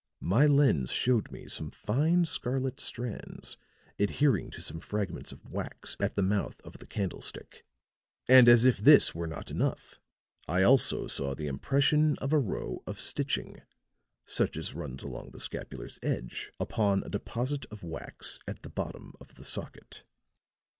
[0.19, 3.55] My lens showed me some fine scarlet strands
[3.99, 7.63] adhering to some fragments of wax at the mouth of the candlestick;
[8.27, 9.99] and as if this were not enough,
[10.47, 13.61] I also saw the impression of a row of stitching,
[14.25, 19.13] such as runs along the scapular's edge, upon a deposit of wax at the bottom
[19.19, 20.03] of the socket."